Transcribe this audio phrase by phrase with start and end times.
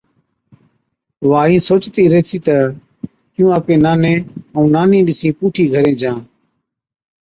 [1.29, 2.55] وا اِين سوچتِي ريهٿِي تہ
[3.33, 4.13] ڪِيُون آپڪي ناني
[4.55, 6.17] ائُون نانِي پُوٺِي گھرين جان۔